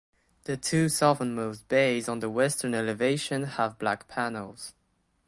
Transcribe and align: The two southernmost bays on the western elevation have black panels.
The 0.45 0.57
two 0.57 0.89
southernmost 0.89 1.67
bays 1.67 2.09
on 2.09 2.21
the 2.21 2.29
western 2.31 2.73
elevation 2.73 3.43
have 3.43 3.77
black 3.77 4.07
panels. 4.07 4.73